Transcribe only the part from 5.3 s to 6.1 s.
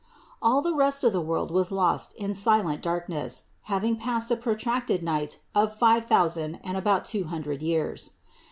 of five